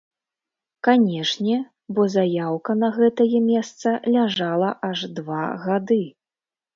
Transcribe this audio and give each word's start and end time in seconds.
Канешне, 0.85 1.57
бо 1.97 2.05
заяўка 2.13 2.71
на 2.83 2.89
гэтае 2.95 3.41
месца 3.49 3.93
ляжала 4.15 4.69
аж 4.89 4.99
два 5.21 5.43
гады! 5.67 5.99